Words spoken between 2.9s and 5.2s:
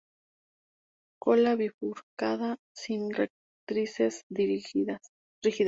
rectrices rígidas.